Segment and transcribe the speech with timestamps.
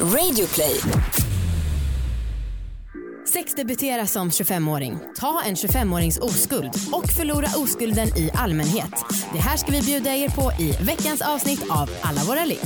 [0.00, 0.80] Radioplay.
[3.32, 4.98] Sex debutera som 25-åring.
[5.16, 8.94] Ta en 25-årings oskuld och förlora oskulden i allmänhet.
[9.32, 12.60] Det här ska vi bjuda er på i veckans avsnitt av Alla våra liv.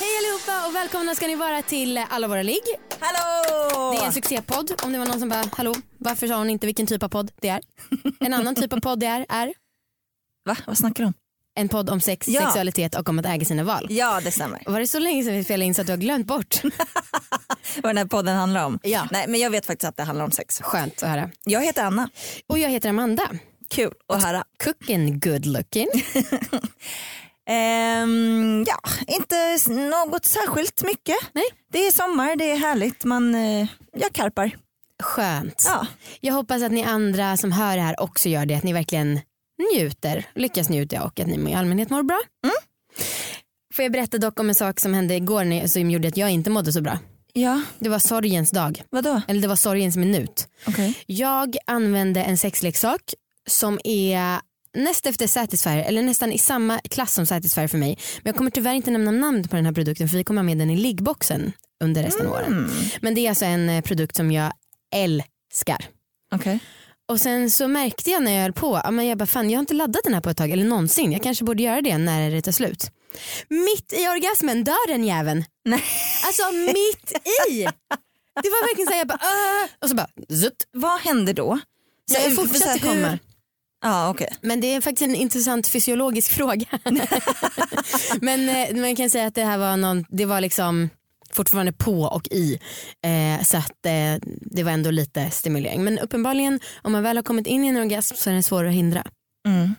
[0.00, 2.64] Hej allihopa och välkomna ska ni vara till Alla våra ligg.
[3.00, 3.92] Hallå!
[3.92, 4.72] Det är en succépodd.
[4.84, 7.30] Om det var någon som bara, hallå, varför sa hon inte vilken typ av podd
[7.40, 7.60] det är?
[8.20, 9.52] En annan typ av podd det är, är
[10.46, 10.56] Va?
[10.66, 11.14] Vad snackar du om?
[11.58, 12.40] en podd om sex, Ja.
[12.40, 13.86] sexualitet och om att äga sina val.
[13.90, 14.62] Ja det stämmer.
[14.66, 16.60] Var det så länge sedan vi spelade in så att du har glömt bort?
[17.82, 18.78] Vad den här podden handlar om.
[18.82, 19.08] Ja.
[19.10, 20.60] Nej men jag vet faktiskt att det handlar om sex.
[20.60, 21.30] Skönt att höra.
[21.44, 22.08] Jag heter Anna.
[22.46, 23.28] Och jag heter Amanda.
[23.70, 24.44] Kul att höra.
[24.64, 25.88] Cooking good looking.
[27.48, 31.16] Ehm, ja, inte något särskilt mycket.
[31.32, 31.44] Nej.
[31.72, 33.04] Det är sommar, det är härligt.
[33.04, 34.50] Man, eh, jag karpar.
[35.02, 35.64] Skönt.
[35.66, 35.86] Ja.
[36.20, 38.54] Jag hoppas att ni andra som hör det här också gör det.
[38.54, 39.20] Att ni verkligen
[39.74, 42.20] njuter, lyckas njuta och att ni i allmänhet mår bra.
[42.44, 42.54] Mm.
[43.74, 46.50] Får jag berätta dock om en sak som hände igår som gjorde att jag inte
[46.50, 46.98] mådde så bra.
[47.32, 48.82] Ja, Det var sorgens dag.
[48.90, 49.20] vadå?
[49.28, 50.48] Eller det var sorgens minut.
[50.66, 50.94] Okej.
[51.06, 53.00] Jag använde en sexleksak
[53.48, 54.40] som är
[54.74, 57.98] näst efter Satisfyer eller nästan i samma klass som Satisfyer för mig.
[58.22, 60.44] Men jag kommer tyvärr inte nämna namn på den här produkten för vi kommer ha
[60.46, 61.52] med den i liggboxen
[61.84, 62.70] under resten av åren.
[63.00, 64.52] Men det är alltså en eh, produkt som jag
[64.94, 65.84] älskar.
[66.34, 66.58] Okej.
[67.08, 69.60] Och sen så märkte jag när jag höll på, men jag bara fan jag har
[69.60, 71.12] inte laddat den här på ett tag eller någonsin.
[71.12, 72.90] Jag kanske borde göra det när det tar slut.
[73.48, 75.44] Mitt i orgasmen dör den jäveln.
[75.64, 75.82] Nej.
[76.26, 77.12] Alltså mitt
[77.50, 77.62] i.
[78.42, 80.08] Det var verkligen såhär jag bara "Åh!" och så bara
[80.42, 80.66] zutt.
[80.72, 81.58] Vad hände då?
[82.10, 83.18] Så Ja, jag hur- komma.
[83.82, 84.36] Ja okej.
[84.40, 86.66] Men det är faktiskt en intressant fysiologisk fråga.
[88.20, 90.90] Men eh, man kan säga att det här var någon, det var liksom
[91.36, 92.58] fortfarande på och i.
[93.04, 95.84] Eh, så att eh, det var ändå lite stimulering.
[95.84, 98.64] Men uppenbarligen om man väl har kommit in i en orgasm så är den svår
[98.64, 99.04] att hindra.
[99.48, 99.74] Mm.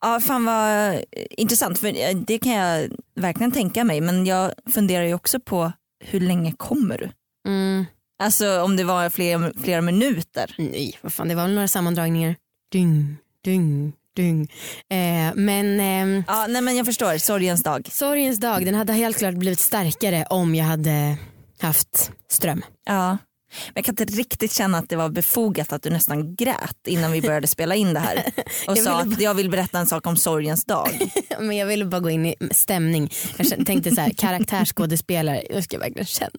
[0.00, 4.52] Ja fan vad eh, intressant för eh, det kan jag verkligen tänka mig men jag
[4.72, 5.72] funderar ju också på
[6.04, 7.10] hur länge kommer du?
[7.48, 7.86] Mm.
[8.22, 10.54] Alltså om det var flera, flera minuter.
[10.58, 12.36] Nej, vad fan det var väl några sammandragningar.
[12.72, 14.42] Dyng, dyng, dyng.
[14.90, 17.88] Eh, men ehm, Ja nej men jag förstår, sorgens dag.
[17.92, 21.16] sorgens dag den hade helt klart blivit starkare om jag hade
[21.60, 22.64] haft ström.
[22.86, 23.18] Ja.
[23.66, 27.12] Men jag kan inte riktigt känna att det var befogat att du nästan grät innan
[27.12, 28.16] vi började spela in det här.
[28.68, 31.10] Och Jag sa att jag vill berätta en sak om sorgens dag.
[31.38, 33.10] Men jag ville bara gå in i stämning.
[33.36, 36.30] Jag tänkte så här, karaktärsskådespelare, nu ska jag verkligen känna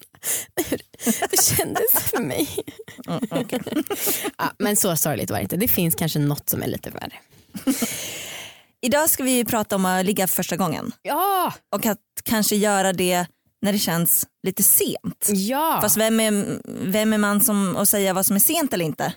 [0.70, 0.82] hur
[1.32, 2.48] det kändes för mig.
[3.08, 3.44] Mm.
[4.38, 5.58] Ja, men så sorgligt var det inte.
[5.58, 7.14] Det finns kanske något som är lite värre.
[8.82, 12.94] Idag ska vi prata om att ligga för första gången Ja, och att kanske göra
[12.94, 13.26] det
[13.62, 15.28] när det känns lite sent.
[15.28, 15.80] ja.
[15.82, 19.14] Fast vem är, vem är man som att säga vad som är sent eller inte?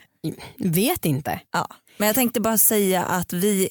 [0.59, 1.41] vet inte.
[1.53, 1.67] Ja.
[1.97, 3.69] Men jag tänkte bara säga att vi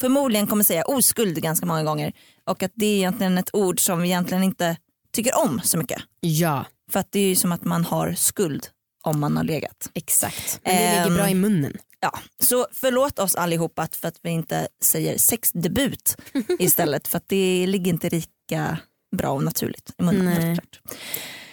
[0.00, 2.12] förmodligen kommer säga oskuld ganska många gånger
[2.46, 4.76] och att det är egentligen ett ord som vi egentligen inte
[5.12, 6.02] tycker om så mycket.
[6.20, 8.66] Ja, För att det är ju som att man har skuld
[9.02, 9.90] om man har legat.
[9.94, 10.60] exakt.
[10.64, 11.76] Men det ligger Ehm, bra i munnen.
[12.00, 16.16] Ja, så förlåt oss allihopa för att vi inte säger sexdebut
[16.58, 18.78] istället för att det ligger inte lika
[19.16, 20.54] bra och naturligt i munnen.
[20.54, 20.58] Nej.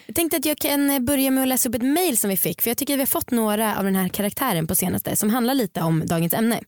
[0.06, 2.62] Jag tänkte att jag kan börja med att läsa upp ett mail som vi fick
[2.62, 5.30] för jag tycker att vi har fått några av den här karaktären på senaste som
[5.30, 6.62] handlar lite om dagens ämne.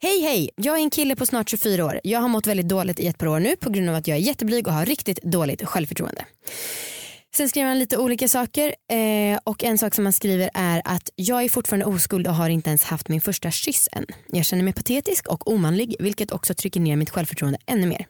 [0.00, 2.00] Hej hej, jag är en kille på snart 24 år.
[2.04, 4.16] Jag har mått väldigt dåligt i ett par år nu på grund av att jag
[4.16, 6.24] är jätteblyg och har riktigt dåligt självförtroende.
[7.36, 11.10] Sen skriver han lite olika saker eh, och en sak som han skriver är att
[11.16, 14.06] jag är fortfarande oskuld och har inte ens haft min första kyss än.
[14.28, 18.06] Jag känner mig patetisk och omanlig vilket också trycker ner mitt självförtroende ännu mer.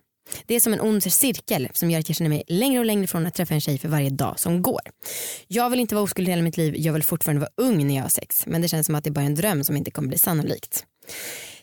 [0.47, 3.07] Det är som en ond cirkel som gör att jag känner mig längre och längre
[3.07, 4.81] från att träffa en tjej för varje dag som går.
[5.49, 8.03] Jag vill inte vara oskuld hela mitt liv, jag vill fortfarande vara ung när jag
[8.03, 8.47] har sex.
[8.47, 10.85] Men det känns som att det är bara en dröm som inte kommer bli sannolikt.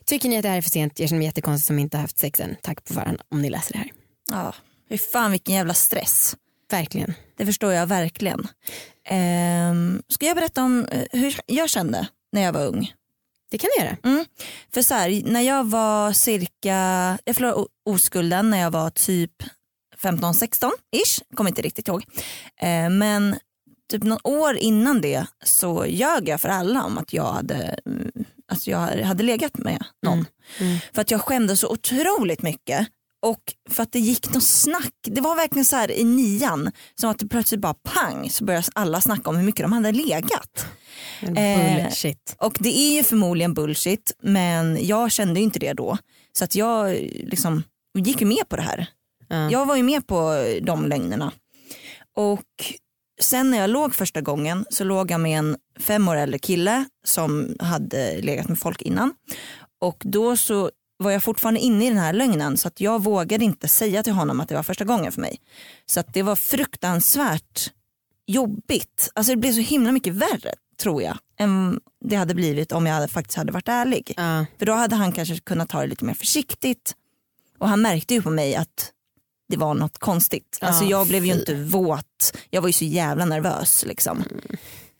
[0.06, 1.00] Tycker ni att det här är för sent?
[1.00, 2.56] Jag känner mig jättekonstig som inte har haft sex än.
[2.62, 3.92] Tack på förhand om ni läser det här.
[4.32, 4.56] Ja,
[4.90, 6.36] fy fan vilken jävla stress.
[6.74, 7.14] Verkligen.
[7.38, 8.48] Det förstår jag verkligen.
[9.06, 12.94] Ehm, ska jag berätta om eh, hur jag kände när jag var ung?
[13.52, 13.98] Det kan ni göra.
[14.74, 19.32] För så här, när jag var cirka, jag förlorade oskulden när jag var typ
[20.02, 22.04] 15-16 ish, kommer inte riktigt ihåg.
[22.62, 23.36] Eh, men
[23.92, 28.12] typ något år innan det så ljög jag för alla om att jag hade, mm,
[28.48, 30.26] att jag hade legat med någon.
[30.60, 30.80] Mm.
[30.94, 32.88] För att jag skämdes så otroligt mycket
[33.24, 34.94] och för att det gick något snack.
[35.02, 38.68] Det var verkligen så här i nian som att det plötsligt bara pang så började
[38.76, 40.66] alla snacka om hur mycket de hade legat.
[41.22, 42.36] Eh, Bullshit.
[42.38, 45.98] Och det är ju förmodligen bullshit men jag kände ju inte det då.
[46.38, 47.64] Så att jag liksom
[47.98, 48.88] gick ju med på det här.
[49.28, 49.52] Ja.
[49.52, 51.32] Jag var ju med på de lögnerna.
[52.16, 52.74] Och
[53.22, 56.86] sen när jag låg första gången så låg jag med en fem år äldre kille
[57.06, 59.14] som hade legat med folk innan.
[59.82, 60.72] Och då så
[61.04, 64.14] var jag fortfarande inne i den här lögnen så att jag vågade inte säga till
[64.14, 65.40] honom att det var första gången för mig.
[65.86, 67.72] Så att det var fruktansvärt
[68.28, 69.12] jobbigt.
[69.16, 73.10] Alltså det blev så himla mycket värre tror jag än det hade blivit om jag
[73.10, 74.14] faktiskt hade varit ärlig.
[74.18, 74.46] Ja.
[74.60, 76.96] För då hade han kanske kunnat ta det lite mer försiktigt.
[77.58, 78.92] Och han märkte ju på mig att
[79.50, 80.58] det var något konstigt.
[80.62, 82.38] Ja, alltså jag blev ju inte våt.
[82.50, 84.24] Jag var ju så jävla nervös liksom.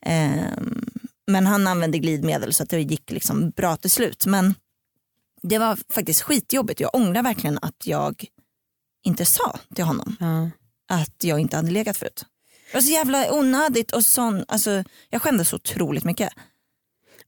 [0.06, 0.84] Ehm,
[1.26, 4.26] men han använde glidmedel så att det gick liksom bra till slut.
[4.26, 4.54] Men
[5.48, 6.80] det var faktiskt skitjobbigt.
[6.80, 8.24] Jag ångrar verkligen att jag
[9.04, 10.50] inte sa till honom Ja.
[10.96, 12.24] att jag inte hade legat förut.
[12.72, 16.32] Det var så jävla onödigt och sån, alltså, jag skämdes så otroligt mycket.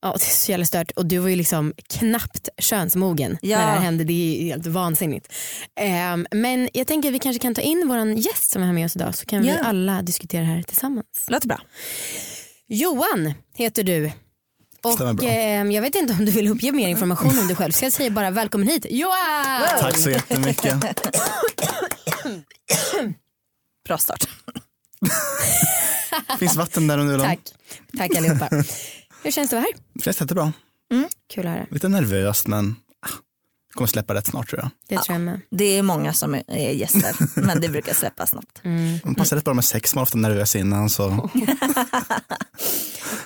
[0.00, 3.58] Ja, det är så jävla stört och du var ju liksom knappt könsmogen Ja.
[3.58, 4.04] när det här hände.
[4.04, 5.32] Det är ju helt vansinnigt.
[5.80, 8.72] Ehm, men jag tänker att vi kanske kan ta in våran gäst som är här
[8.72, 9.58] med oss idag så kan vi Ja.
[9.64, 11.06] alla diskutera här tillsammans.
[11.28, 11.60] Låter bra.
[12.68, 14.10] Johan heter du.
[14.86, 17.84] Och ehm, jag vet inte om du vill uppge mer information om dig själv så
[17.84, 19.62] jag säger bara välkommen hit Johan!
[19.80, 20.74] Tack så jättemycket.
[23.86, 24.28] Bra start.
[26.38, 27.18] Finns vatten där under?
[27.18, 27.38] Tack.
[27.98, 28.48] Tack allihopa.
[29.22, 30.02] Hur känns det att vara här?
[30.04, 30.52] Känns jättebra.
[31.34, 31.66] Kul att höra.
[31.70, 32.76] Lite nervöst men
[33.76, 34.70] kommer släppa rätt snart tror jag.
[34.88, 35.40] Det tror jag med.
[35.50, 38.60] Det är många som är gäster men det brukar släppa snabbt.
[39.04, 41.30] Man passar rätt bra med sex, man är ofta nervös innan så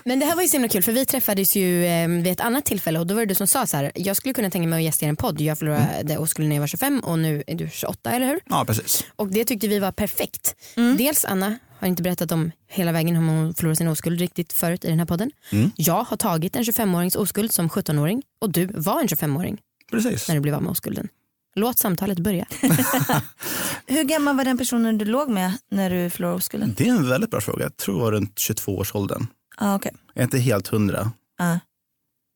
[0.04, 2.40] Men det här var ju så himla kul för vi träffades ju eh, vid ett
[2.40, 4.68] annat tillfälle och då var det du som sa så här, jag skulle kunna tänka
[4.68, 5.40] mig att gästa er en podd.
[5.40, 8.40] Jag förlorade oskulden när jag var 25 och nu är du 28 eller hur?
[8.50, 9.04] ja precis.
[9.16, 10.54] Och det tyckte vi var perfekt.
[10.98, 14.84] Dels Anna har inte berättat om hela vägen hur hon förlorade sin oskuld riktigt förut
[14.84, 15.30] i den här podden.
[15.76, 19.58] Jag har tagit en 25-årings oskuld som 17-åring och du var en 25-åring
[19.90, 20.28] precis.
[20.28, 21.08] när du blev av med oskulden.
[21.54, 22.46] Låt samtalet börja.
[23.86, 26.74] Hur gammal var den personen du låg med när du förlorade oskulden?
[26.76, 27.62] Det är en väldigt bra fråga.
[27.62, 29.26] Jag tror det var runt 22 års åldern.
[29.56, 29.92] Ah, okay.
[30.14, 31.12] Jag är inte helt hundra.
[31.38, 31.58] ah.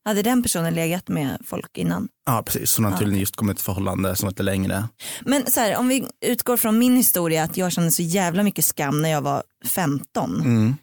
[0.07, 2.07] Hade den personen legat med folk innan?
[2.25, 4.87] Ja precis, så har tydligen just kommit ett förhållande som var lite längre.
[5.21, 8.65] Men så här, om vi utgår från min historia att jag kände så jävla mycket
[8.65, 10.41] skam när jag var 15.
[10.41, 10.75] Mm.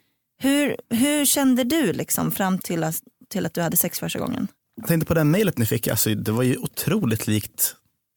[0.43, 2.97] Hur, hur kände du liksom fram till att,
[3.31, 4.49] till att du hade sex första gången?
[4.75, 7.77] Jag tänkte på det mejlet ni fick, alltså, det var ju otroligt likt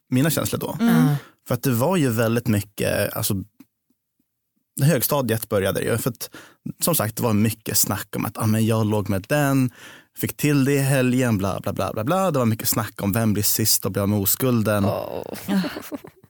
[0.10, 0.78] mina känslor då.
[0.82, 1.16] Mm.
[1.48, 3.44] För att det var ju väldigt mycket, alltså
[4.82, 5.98] högstadiet började ju.
[5.98, 6.30] För att,
[6.80, 9.72] som sagt, det var mycket snack om att ah, men jag låg med den,
[10.18, 12.32] fick till det i helgen, bla bla bla bla bla.
[12.32, 14.86] Det var mycket snack om vem blir sist och blir av med oskulden.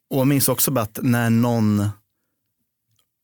[0.09, 1.89] Och jag minns också bara att när någon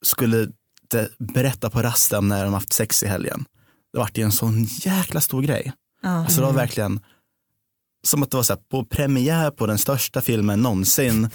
[0.04, 0.48] skulle
[0.88, 3.44] de- berätta på rasten när de haft sex i helgen.
[3.92, 5.72] Det vart ju en sån jäkla stor grej.
[6.02, 6.08] Ja.
[6.08, 7.00] Alltså det var verkligen
[8.04, 11.24] som att det var så här, på premiär på den största filmen någonsin.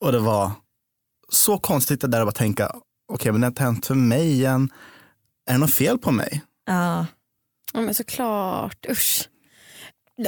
[0.00, 0.50] och det var
[1.28, 2.76] så konstigt att där och bara tänka,
[3.12, 4.70] okej men det har inte hänt för mig igen.
[5.46, 6.42] Är det något fel på mig?
[6.66, 7.06] Ja.
[7.72, 9.28] Ja men såklart, usch.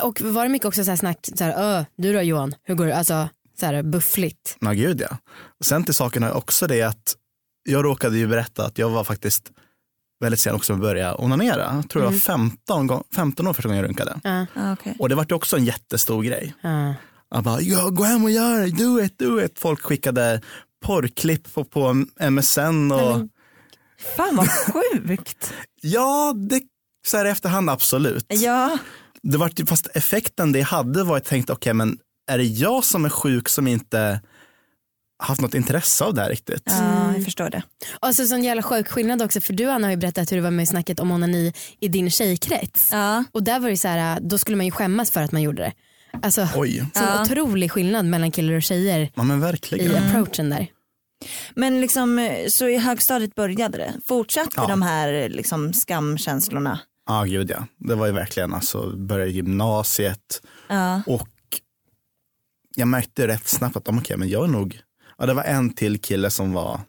[0.03, 2.75] Och var det mycket också så här snack, så här, Ö, du då Johan, hur
[2.75, 2.97] går det?
[2.97, 3.29] Alltså
[3.61, 4.57] så här buffligt.
[4.61, 5.17] Ja gud ja.
[5.65, 7.17] Sen till saken är också det att
[7.69, 9.53] jag råkade ju berätta att jag var faktiskt
[10.21, 11.73] väldigt sen också börja onanera.
[11.75, 14.21] Jag tror det var 15, gång, 15 år första gången jag runkade.
[14.25, 14.97] Ja, Ja, okej.
[14.99, 16.55] Och det var ju också en jättestor grej.
[16.61, 16.95] ja.
[17.31, 19.59] Jag bara, ja, gå hem och gör det, do it, do it.
[19.59, 20.41] Folk skickade
[20.85, 23.29] porrklipp på, på MSN och men-
[24.17, 25.53] Fan vad sjukt.
[25.83, 26.61] ja, det,
[27.07, 28.27] så här i efterhand absolut.
[28.29, 28.79] ja.
[29.23, 31.99] Det var, fast effekten det hade var att jag tänkte, okej men
[32.31, 34.21] är det jag som är sjuk som inte
[35.19, 36.63] haft något intresse av det här riktigt?
[36.67, 37.63] ja, jag förstår det.
[38.01, 40.43] Och så sån jävla sjuk skillnad också för du Anna har ju berättat hur du
[40.43, 42.89] var med i snacket om onani i din tjejkrets.
[42.93, 43.25] Ja.
[43.33, 45.63] Och där var det så här, då skulle man ju skämmas för att man gjorde
[45.63, 45.73] det.
[46.23, 47.23] Alltså Oj, sån Ja.
[47.23, 50.05] otrolig skillnad mellan killar och tjejer ja men i verkligen.
[50.05, 50.67] approachen där.
[51.55, 53.95] Men liksom, så i högstadiet började det.
[54.05, 54.67] Fortsatte Ja.
[54.67, 56.81] de här liksom, skamkänslorna?
[57.09, 61.03] Ja gud ja, det var ju verkligen alltså, började gymnasiet Ja.
[61.07, 61.29] och
[62.77, 64.81] jag märkte rätt snabbt att okej men jag är nog,
[65.19, 66.81] ja det var en till kille som var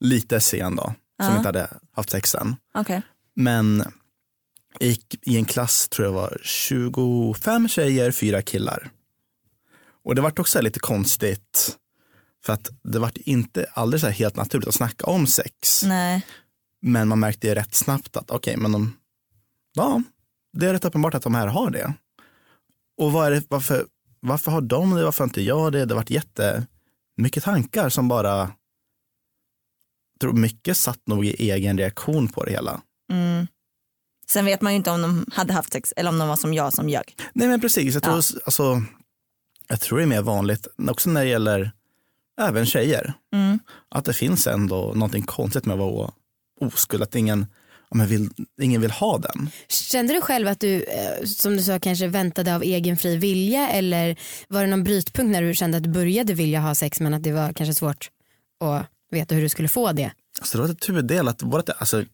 [0.00, 2.56] lite sen då, som inte hade haft sex än.
[2.74, 3.02] Okej.
[3.34, 3.84] Men
[4.78, 8.90] jag gick i en klass, tror jag var 25 tjejer, fyra killar.
[10.04, 11.76] Och det vart också lite konstigt.
[12.44, 15.84] För att det vart inte här helt naturligt att snacka om sex.
[15.84, 16.26] Nej.
[16.82, 18.96] Men man märkte ju rätt snabbt att okej, men de,
[19.74, 20.02] ja,
[20.52, 21.94] det är rätt uppenbart att de här har det.
[22.98, 23.86] Och vad är det, varför,
[24.20, 25.84] varför har de det, varför har inte jag det?
[25.84, 26.10] Det vart
[27.18, 28.50] jättemycket tankar som bara,
[30.20, 32.80] tror mycket satt nog i egen reaktion på det hela.
[33.12, 33.46] Mm.
[34.26, 36.54] Sen vet man ju inte om de hade haft sex eller om de var som
[36.54, 37.16] jag som ljög.
[37.32, 38.40] Nej men precis, jag tror, Ja.
[38.44, 38.82] alltså,
[39.68, 41.72] jag tror det är mer vanligt också när det gäller
[42.40, 43.12] även tjejer.
[43.32, 43.58] Mm.
[43.88, 46.12] Att det finns ändå någonting konstigt med att vara
[46.60, 47.02] oskuld.
[47.02, 47.46] Att ingen,
[47.90, 48.30] men vill,
[48.60, 49.50] ingen vill ha den.
[49.68, 53.68] Kände du själv att du, eh, som du sa, kanske väntade av egen fri vilja
[53.68, 54.16] eller
[54.48, 57.22] var det någon brytpunkt när du kände att du började vilja ha sex men att
[57.22, 58.10] det var kanske svårt
[58.60, 60.12] att veta hur du skulle få det?
[60.38, 62.04] Alltså det var ett tudelat, vårat, alltså,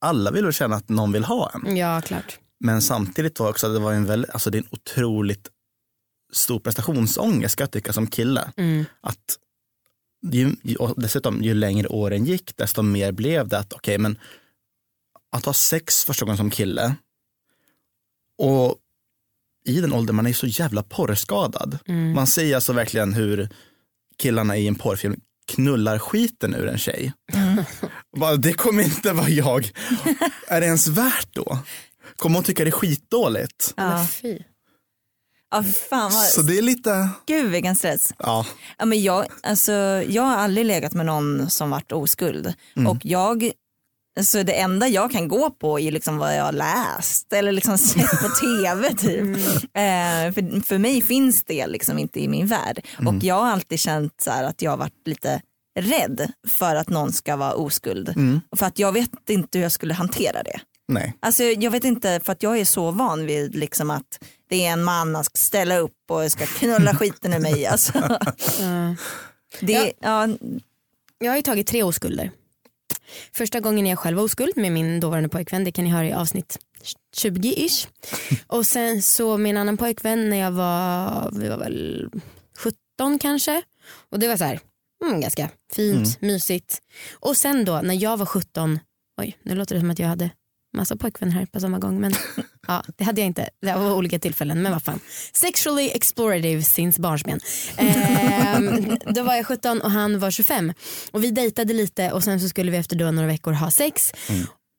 [0.00, 1.76] alla vill väl känna att någon vill ha en.
[1.76, 2.38] Ja, klart.
[2.60, 5.48] Men samtidigt var också, det var en väldigt, alltså det är en otroligt
[6.32, 8.52] stor prestationsångest ska jag tycka som kille.
[8.56, 8.84] Mm.
[9.00, 9.38] Att
[10.22, 14.18] ju, och dessutom ju längre åren gick desto mer blev det att okej okay, men
[15.32, 16.94] att ha sex första gången som kille
[18.38, 18.76] och
[19.64, 21.78] i den åldern man är så jävla porrskadad.
[21.86, 22.12] Mm.
[22.12, 23.48] Man ser alltså verkligen hur
[24.18, 27.12] killarna i en porrfilm knullar skiten ur en tjej.
[27.32, 27.64] Mm.
[28.16, 29.70] Bara, det kommer inte vara jag.
[30.48, 31.58] är det ens värt då?
[32.16, 33.74] Kommer hon tycka det är skitdåligt?
[33.76, 34.06] Ja.
[35.50, 36.24] Ja, fan vad...
[36.24, 38.12] Så det är lite, Gud vilken stress.
[38.18, 38.46] ja.
[38.78, 39.72] Ja, men jag, alltså,
[40.08, 42.54] jag har aldrig legat med någon som varit oskuld.
[42.88, 43.50] Och jag,
[44.18, 47.78] alltså, det enda jag kan gå på är liksom vad jag har läst eller liksom
[47.88, 48.94] sett på tv.
[48.94, 49.36] Typ.
[49.62, 52.86] Eh, för, för mig finns det liksom inte i min värld.
[53.06, 55.42] Och jag har alltid känt så att jag har varit lite
[55.78, 58.14] rädd för att någon ska vara oskuld.
[58.56, 60.60] För att jag vet inte hur jag skulle hantera det.
[60.92, 61.14] Nej.
[61.20, 64.18] Alltså, jag vet inte för att jag är så van vid liksom att
[64.50, 67.66] det är en man som ska ställa upp och ska knulla skiten ur mig.
[67.70, 67.92] Alltså,
[68.60, 68.96] Ja.
[69.60, 70.28] det, ja.
[71.18, 72.30] Jag har ju tagit tre oskulder.
[73.32, 76.12] Första gången jag själv var oskuld med min dåvarande pojkvän, det kan ni höra i
[76.12, 76.58] avsnitt
[77.16, 77.88] 20-ish.
[78.46, 82.08] Och sen så en annan pojkvän när jag var, vi var väl
[82.58, 83.62] 17 kanske.
[84.10, 84.60] Och det var så här,
[85.04, 86.82] mm, ganska fint, mysigt.
[87.12, 88.78] Och sen då när jag var 17,
[89.20, 90.30] oj nu låter det som att jag hade
[90.76, 92.12] massa pojkvänner här på samma gång men
[92.70, 93.48] ja, det hade jag inte.
[93.62, 95.00] Det var olika tillfällen men vad fan.
[95.32, 97.40] Sexually explorative since barnsben.
[97.76, 100.72] Ehm, då var jag 17 och han var 25
[101.10, 104.12] och vi dejtade lite och sen så skulle vi efter då några veckor ha sex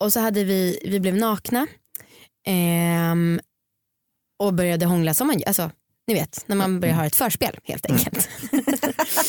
[0.04, 1.68] och så hade vi, vi blev nakna
[2.48, 3.40] ehm,
[4.44, 5.48] och började hångla som man gör.
[5.48, 5.72] Alltså,
[6.08, 8.30] ni vet när man börjar ha ett förspel helt enkelt.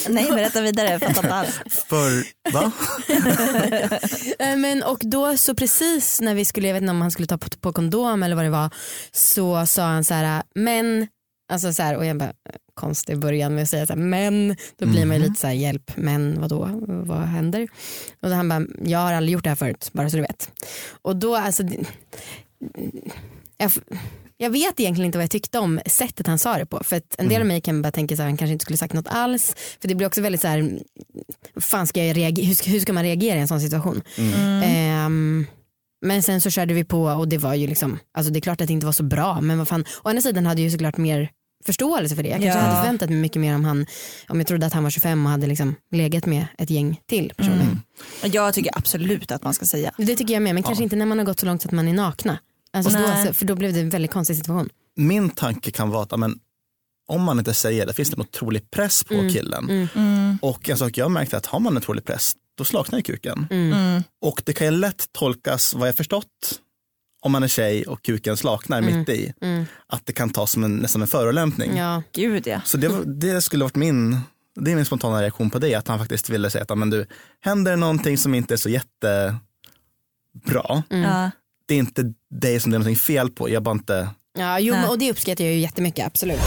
[0.09, 1.61] Nej berätta vidare, jag fattar inte alls.
[1.89, 2.73] För, va?
[4.39, 7.27] Eh, Men och då så precis när vi skulle, jag vet inte om han skulle
[7.29, 8.71] ta på, på kondom eller vad det var,
[9.13, 11.09] så sa han så här, men,
[11.53, 14.57] alltså så här, och jag bara, eh, konstig början med att säga så här, men,
[14.79, 17.69] då blir man ju lite så här, hjälp, men vadå, vad händer?
[18.23, 20.51] Och då han bara, jag har aldrig gjort det här förut, bara så du vet.
[21.03, 21.63] Och då alltså,
[23.59, 23.73] jag,
[24.43, 26.81] jag vet egentligen inte vad jag tyckte om sättet han sa det på.
[26.85, 28.95] För att en del av mig kan bara tänka att han kanske inte skulle sagt
[28.95, 29.55] något alls.
[29.81, 30.79] För det blir också väldigt så här,
[31.61, 34.03] fan ska jag reagera, hur, ska, hur ska man reagera i en sån situation?
[34.65, 35.47] Ehm,
[36.05, 38.61] men sen så körde vi på och det var ju liksom, alltså det är klart
[38.61, 40.71] att det inte var så bra men vad fan, å andra sidan hade jag ju
[40.71, 41.31] såklart mer
[41.67, 42.29] förståelse för det.
[42.29, 42.65] Jag kanske Ja.
[42.65, 43.87] hade förväntat mig mycket mer om han,
[44.29, 47.33] om jag trodde att han var 25 och hade liksom legat med ett gäng till
[47.37, 47.67] personer.
[48.23, 49.93] Jag tycker absolut att man ska säga.
[49.99, 51.73] Det tycker jag med men kanske inte när man har gått så långt så att
[51.73, 52.39] man är nakna.
[52.73, 53.27] Alltså då, Nej.
[53.27, 54.69] så- för då blev det en väldigt konstig situation.
[54.97, 56.39] Min tanke kan vara att ja, men,
[57.09, 59.89] om man inte säger det finns det en otrolig press på killen.
[59.95, 60.39] Mm.
[60.43, 62.99] Och en sak jag har märkt är att har man en otrolig press då slaknar
[62.99, 63.47] ju kuken.
[63.51, 64.03] Mm.
[64.23, 66.61] Och det kan ju lätt tolkas, vad jag förstått,
[67.23, 69.65] om man är tjej och kuken slaknar mitt i, Mm.
[69.87, 71.77] att det kan tas som en, nästan en förolämpning.
[71.77, 72.03] Ja.
[72.13, 72.61] Gud ja.
[72.65, 74.21] Så det, det skulle varit min,
[74.55, 77.07] det är min spontana reaktion på det, att han faktiskt ville säga att men du,
[77.41, 79.43] händer det någonting som inte är så jättebra,
[80.89, 81.31] Ja.
[81.73, 84.75] Det är inte dig som det är någonting fel på, jag bara inte Ja, jo,
[84.75, 84.89] Nej.
[84.89, 86.41] och det uppskattar jag ju jättemycket, absolut.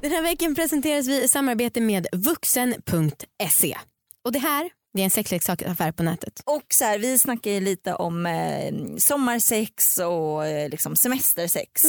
[0.00, 3.76] Den här veckan presenteras vi i samarbete med vuxen.se.
[4.24, 6.42] Och det här det är en sexleksaksaffär på nätet.
[6.44, 11.84] Och så här, vi snackar ju lite om eh, sommarsex och eh, liksom semestersex.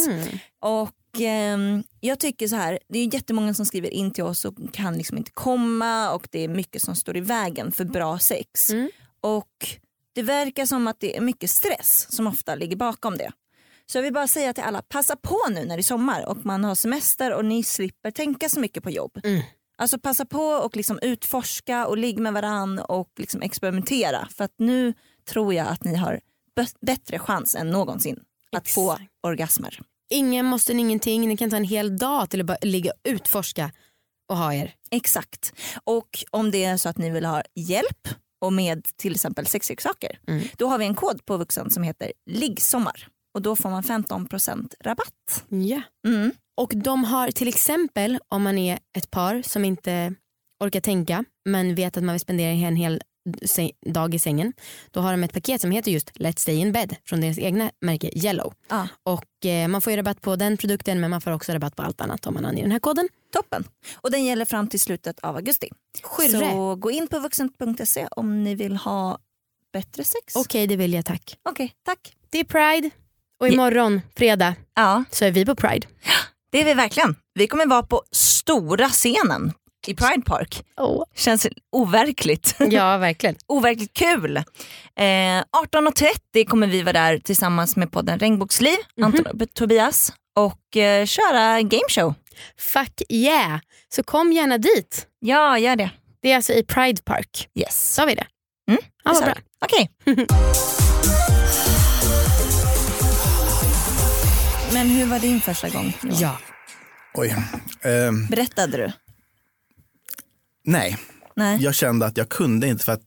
[0.61, 4.55] Och ehm, jag tycker så här, det är jättemånga som skriver in till oss och
[4.73, 8.69] kan liksom inte komma och det är mycket som står i vägen för bra sex.
[8.69, 8.89] Mm.
[9.21, 9.67] Och
[10.15, 13.31] det verkar som att det är mycket stress som ofta ligger bakom det.
[13.85, 16.45] Så jag vill bara säga till alla, passa på nu när det är sommar och
[16.45, 19.19] man har semester och ni slipper tänka så mycket på jobb.
[19.23, 19.41] Mm.
[19.77, 24.27] Alltså passa på och liksom utforska och ligga med varann och liksom experimentera.
[24.31, 24.93] För att nu
[25.29, 26.21] tror jag att ni har
[26.59, 28.19] bä- bättre chans än någonsin
[28.51, 29.79] att få orgasmer.
[30.09, 33.71] Ingen måste ingenting, ni kan ta en hel dag till att bara ligga och utforska
[34.29, 34.73] och ha er.
[34.91, 35.53] Exakt.
[35.83, 38.07] Och om det är så att ni vill ha hjälp
[38.41, 40.19] och med till exempel sexleksaker.
[40.27, 40.47] Mm.
[40.57, 43.07] Då har vi en kod på Vuxen som heter liggsommar.
[43.33, 45.45] Och då får man 15% rabatt.
[45.49, 45.81] Ja.
[46.07, 46.31] Mm.
[46.57, 50.15] Och de har till exempel om man är ett par som inte
[50.63, 53.01] orkar tänka men vet att man vill spendera en hel
[53.85, 54.53] dag i sängen.
[54.91, 57.71] Då har de ett paket som heter just Let's Stay In Bed från deras egna
[57.81, 58.53] märke Yellow.
[58.69, 58.87] Ja.
[59.03, 61.83] Och eh, man får ju rabatt på den produkten men man får också rabatt på
[61.83, 63.09] allt annat om man anger den här koden.
[63.33, 63.63] Toppen.
[63.95, 65.69] Och den gäller fram till slutet av augusti.
[66.03, 66.49] Skyrre.
[66.51, 69.19] Så gå in på vuxen.se om ni vill ha
[69.73, 70.35] bättre sex.
[70.35, 71.37] Okej det vill jag tack.
[71.49, 72.13] Okej, tack.
[72.29, 72.89] Det är Pride
[73.39, 75.87] och imorgon fredag Ja, så är vi på Pride.
[76.51, 77.15] det är vi verkligen.
[77.33, 79.53] Vi kommer vara på stora scenen
[79.87, 80.63] i Pride Park.
[80.77, 81.03] Oh.
[81.15, 82.55] Känns overkligt.
[82.59, 83.35] Ja verkligen.
[83.47, 84.37] overkligt kul.
[84.37, 84.43] Eh,
[85.03, 91.61] 18.30 kommer vi vara där tillsammans med podden Regnbågsliv, Anton och Tobias och eh, köra
[91.61, 92.13] gameshow.
[92.57, 93.59] Fuck yeah.
[93.89, 95.07] Så kom gärna dit.
[95.19, 95.89] Ja, gör det.
[96.21, 97.47] Det är alltså i Pride Park.
[97.59, 97.93] Yes.
[97.93, 98.27] Sa vi det?
[98.69, 99.35] Mm, Ja, vad sa bra.
[99.65, 99.89] Okej.
[104.73, 105.97] Men hur var din första gång?
[106.03, 106.37] Ja.
[107.13, 107.35] Oj.
[107.83, 108.91] Ehm, Berättade du?
[110.65, 110.97] Nej,
[111.35, 111.63] Nej.
[111.63, 113.01] jag kände att jag kunde inte för att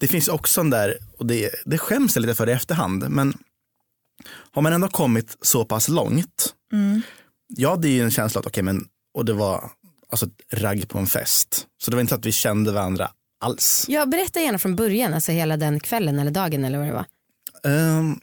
[0.00, 3.38] det finns också en där, och det, det skäms jag lite för i efterhand, men
[4.52, 7.02] har man ändå kommit så pass långt, Mm.
[7.48, 9.70] jag hade ju en känsla att, okej men, och det var
[10.10, 13.10] alltså ett ragg på en fest, så det var inte så att vi kände varandra
[13.40, 13.84] alls.
[13.88, 17.06] ja, berätta gärna från början, alltså hela den kvällen eller dagen eller vad det var.
[17.98, 18.20] Um,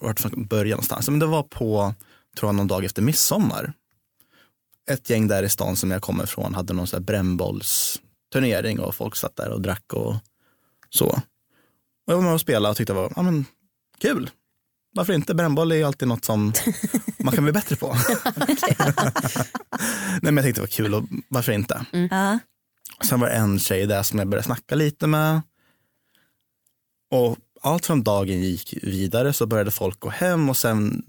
[0.00, 1.94] vart från början någonstans, men det var på,
[2.38, 3.72] tror jag någon dag efter midsommar.
[4.90, 8.94] Ett gäng där i stan som jag kommer ifrån hade någon sån här brännbollsturnering och
[8.94, 10.14] folk satt där och drack och
[10.90, 11.06] så.
[12.06, 13.44] Och jag var med och spelade och tyckte det var ja, men,
[13.98, 14.30] kul.
[14.94, 15.34] Varför inte?
[15.34, 16.52] Brännboll är ju alltid något som
[17.18, 17.96] man kan bli bättre på.
[20.22, 21.86] Nej, men jag tänkte det var kul och varför inte?
[22.10, 22.38] Ja.
[23.04, 25.40] Sen var det en tjej där som jag började snacka lite med.
[27.10, 31.02] Och allt från dagen gick vidare så började folk gå hem och sen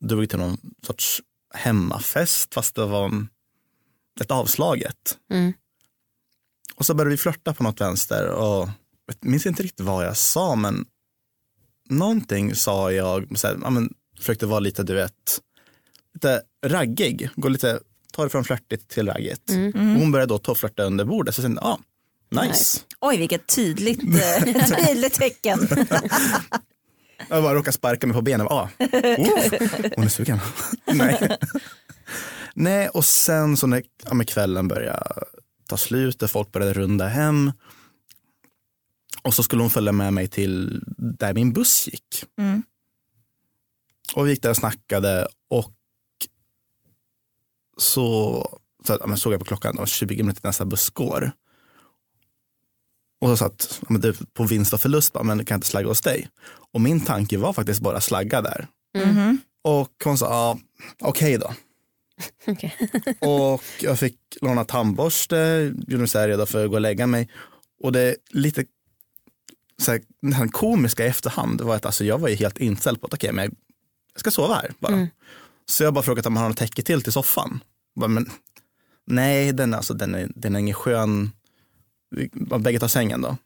[0.00, 1.22] drog vi till någon sorts
[1.56, 3.26] hemmafest fast det var
[4.20, 5.18] ett avslaget.
[5.30, 5.52] Mm.
[6.74, 8.68] Och så började vi flörta på något vänster och
[9.06, 10.86] jag minns inte riktigt vad jag sa men
[11.88, 15.40] någonting sa jag, så här, ja, men, försökte vara lite du vet,
[16.14, 17.80] lite raggig, gå lite,
[18.12, 19.50] ta det från flörtigt till raggigt.
[19.50, 19.94] Mm.
[19.94, 21.80] Och hon började då ta och flörta under bordet så jag tänkte, ja,
[22.30, 22.48] nice.
[22.48, 22.80] Nice.
[23.00, 25.68] Oj, vilket tydligt, eh, tydligt tecken.
[27.28, 28.46] Jag bara råkade sparka mig på benen.
[28.50, 28.68] Ah, oh,
[29.96, 30.38] hon är sugen.
[30.86, 31.38] Nej.
[32.54, 35.24] Nej, och sen så när ja, kvällen började
[35.68, 37.52] ta slut och folk började runda hem.
[39.22, 42.24] Och så skulle hon följa med mig till där min buss gick.
[42.38, 42.62] Mm.
[44.14, 45.72] Och vi gick där och snackade och
[47.76, 51.32] så, så ja, såg jag på klockan, det var 20 minuter till nästa buss går.
[53.20, 55.58] Och så satt ja, men det är på vinst och förlust, bara, men kan jag
[55.58, 56.28] inte slagga hos dig?
[56.72, 58.66] Och min tanke var faktiskt bara slagga där.
[59.04, 59.38] Mhm.
[59.64, 60.58] Och hon sa, ja,
[61.08, 61.54] okej då.
[62.46, 62.74] Okej.
[63.20, 67.06] Och jag fick låna tandborste, gjorde mig så här redo för att gå och lägga
[67.06, 67.28] mig.
[67.82, 68.64] Och det lite
[69.78, 73.14] så här, komiska i efterhand var att alltså, jag var ju helt inställd på att
[73.14, 73.54] okej, men jag,
[74.12, 74.92] jag ska sova här bara.
[74.92, 75.06] Mm.
[75.66, 77.60] Så jag bara frågat om man har något täcke till till soffan.
[77.96, 78.30] Bara, men,
[79.06, 81.30] nej, den, alltså, den, är, den är ingen skön,
[82.32, 83.36] bara bägge tar sängen då.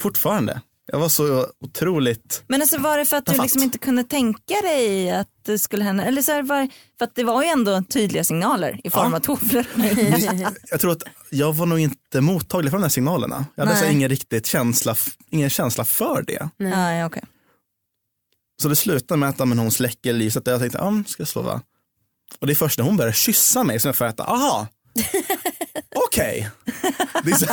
[0.00, 0.60] Fortfarande.
[0.92, 4.54] Jag var så otroligt Men alltså var det för att du liksom inte kunde tänka
[4.62, 6.04] dig att det skulle hända?
[6.04, 6.68] Eller så här, var,
[6.98, 9.16] för att det var ju ändå tydliga signaler i form Ja.
[9.16, 9.90] av toflörtning.
[10.70, 13.46] jag tror att jag var nog inte mottaglig för de här signalerna.
[13.54, 13.80] Jag hade Nej.
[13.82, 14.96] alltså ingen riktigt känsla,
[15.30, 16.48] ingen känsla för det.
[16.56, 17.04] Nej.
[17.04, 17.22] okej.
[18.62, 21.28] Så det slutade med att men hon släcker lyset och jag tänkte, ja, ska jag
[21.28, 21.60] sova?
[22.38, 24.66] Och det är först när hon börjar kyssa mig som jag får äta, aha,
[26.12, 26.50] okej.
[27.24, 27.46] Det så,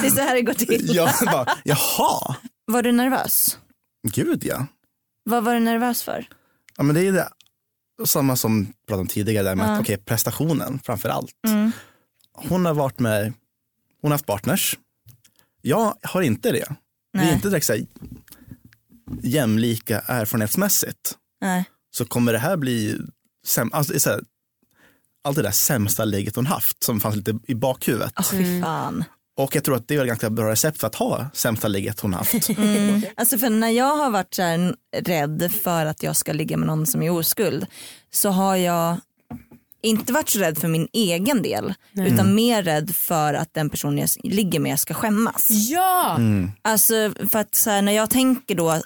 [0.00, 0.94] Det är så här det går till.
[0.94, 3.58] jag bara, jaha, Var du nervös?
[4.12, 4.66] gud ja.
[5.24, 6.28] Vad var du nervös för?
[6.76, 7.28] ja men det är det,
[8.06, 9.72] samma som pratade om tidigare, där med Ja.
[9.72, 11.32] att okej, prestationen framför allt.
[11.46, 11.72] Mm.
[12.32, 13.24] Hon har varit med,
[14.02, 14.78] hon har haft partners.
[15.62, 16.68] Jag har inte det.
[17.12, 17.34] Vi är Nej.
[17.34, 17.86] inte direkt så här,
[19.22, 21.18] jämlika erfarenhetsmässigt.
[21.40, 21.64] Nej.
[21.90, 22.98] så kommer det här bli
[23.46, 24.20] säm- alltså, det är så här,
[25.24, 28.12] allt det där sämsta ligget hon haft som fanns lite i bakhuvudet.
[28.16, 29.04] Åh fy fan.
[29.36, 32.00] Och jag tror att det är ett ganska bra recept för att ha sämsta ligget
[32.00, 32.48] hon haft.
[32.58, 33.02] Mm.
[33.16, 36.66] Alltså för när jag har varit så här rädd för att jag ska ligga med
[36.66, 37.66] någon som är oskuld
[38.10, 39.00] så har jag
[39.82, 43.98] inte varit så rädd för min egen del utan mer rädd för att den person
[43.98, 45.48] jag ligger med ska skämmas.
[45.50, 46.18] Ja!
[46.62, 48.80] Alltså för att så här, när jag tänker då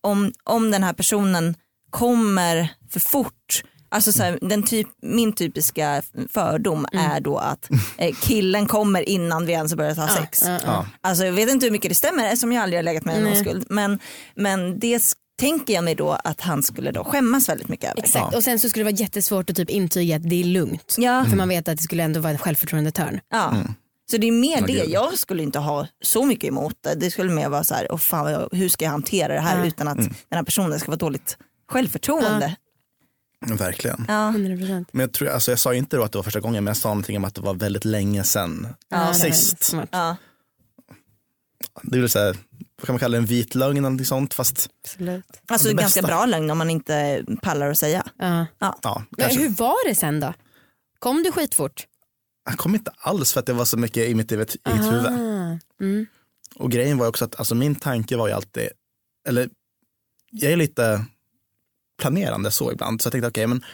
[0.00, 1.54] om, om den här personen
[1.90, 8.14] kommer för fort Alltså så här, den typ, min typiska fördom är då att eh,
[8.22, 10.42] killen kommer innan vi ens har börjat ha sex.
[10.46, 10.58] ja, ja.
[10.66, 10.86] Ja.
[11.00, 13.32] Alltså jag vet inte hur mycket det stämmer eftersom jag aldrig har legat med en
[13.32, 13.66] oskuld.
[13.68, 13.98] Men,
[14.34, 15.02] men det
[15.40, 17.98] tänker jag mig då att han skulle då skämmas väldigt mycket över.
[18.02, 20.94] Exakt och sen så skulle det vara jättesvårt att typ intyga att det är lugnt.
[20.98, 23.20] Ja, För man vet att det skulle ändå vara en självförtroende törn.
[23.32, 23.54] ja.
[24.10, 24.88] Så det är mer det, gud.
[24.88, 26.94] jag skulle inte ha så mycket emot det.
[26.94, 29.66] Det skulle mer vara så här, oh, fan, hur ska jag hantera det här Ja.
[29.66, 31.36] utan att den här personen ska vara dåligt
[31.72, 32.56] självförtroende.
[33.46, 34.04] Verkligen.
[34.08, 34.32] Ja.
[34.36, 34.84] 100%.
[34.92, 36.76] Men jag, tror, alltså jag sa inte då att det var första gången men jag
[36.76, 39.64] sa någonting om att det var väldigt länge sedan Ja, sist.
[39.64, 39.88] Smart.
[39.92, 40.16] Ja.
[41.82, 42.36] det är väl så här,
[42.76, 45.24] vad kan man kalla det, en vit lögn eller någonting sånt fast Absolut.
[45.46, 48.06] Alltså Det ganska bra lögn om man inte pallar att säga.
[48.18, 48.46] Ja.
[48.58, 50.34] ja, Men hur var det sen då?
[50.98, 51.86] Kom du skitfort?
[52.44, 55.06] Jag kom inte alls för att det var så mycket i mitt eget huvud.
[55.80, 56.06] Mm.
[56.54, 58.68] Och grejen var också att alltså, min tanke var ju alltid,
[59.28, 59.48] eller
[60.30, 61.04] jag är lite
[61.98, 63.02] planerande så ibland.
[63.02, 63.64] Så jag tänkte okej men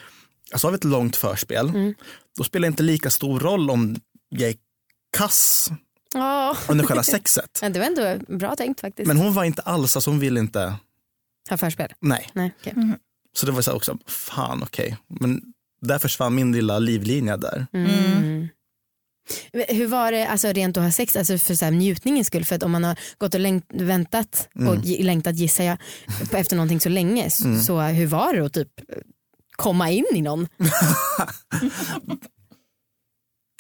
[0.53, 1.95] alltså har vi ett långt förspel, Mm.
[2.39, 3.97] då spelar det inte lika stor roll om
[4.29, 4.57] jag är
[5.17, 5.71] kass
[6.15, 6.57] Ja.
[6.69, 7.59] under själva sexet.
[7.63, 9.07] Men det var ändå bra tänkt faktiskt.
[9.09, 10.75] Men hon var inte alls, alltså hon ville inte,
[11.51, 11.93] Ha förspel?
[12.01, 12.31] nej.
[12.33, 12.55] Nej.
[12.61, 12.75] okej.
[13.37, 14.97] Så det var så också, fan okej.
[15.21, 15.43] Men
[15.81, 17.67] där försvann min lilla livlinje där.
[17.73, 18.49] Mm.
[19.69, 22.45] Hur var det alltså, rent att ha sex alltså för så här, njutningens skull?
[22.45, 24.81] För att om man har gått och längt, väntat och Mm.
[24.83, 25.77] gi- längtat gissar jag
[26.33, 27.31] efter någonting så länge.
[27.31, 27.61] Så, Mm.
[27.63, 28.69] så hur var det att typ
[29.57, 30.49] komma in i någon?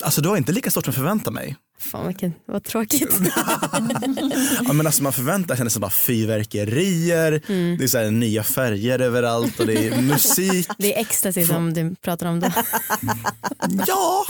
[0.04, 1.56] Alltså det var inte lika stort som jag förväntade mig.
[1.78, 3.14] Fan vilken, vad tråkigt.
[4.66, 7.76] Ja, men alltså man förväntar sig nästan bara fyrverkerier, Mm.
[7.78, 10.68] det är så här nya färger överallt och det är musik.
[10.78, 12.46] Det är ecstasy som du pratar om då.
[13.86, 14.24] Ja,